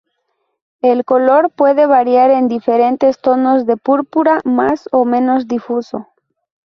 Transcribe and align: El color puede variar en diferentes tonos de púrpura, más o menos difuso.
El 0.81 1.05
color 1.05 1.51
puede 1.51 1.85
variar 1.85 2.31
en 2.31 2.47
diferentes 2.47 3.19
tonos 3.19 3.67
de 3.67 3.77
púrpura, 3.77 4.41
más 4.45 4.89
o 4.91 5.05
menos 5.05 5.47
difuso. 5.47 6.07